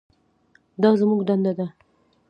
[0.81, 1.67] دا زموږ دنده ده.